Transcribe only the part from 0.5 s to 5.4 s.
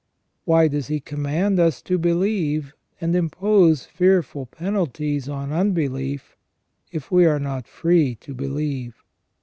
does He command us to believe, and impose fearful penalties